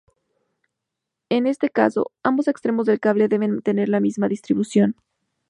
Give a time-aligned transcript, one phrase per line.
[1.29, 4.95] En este caso, ambos extremos del cable deben tener la misma distribución.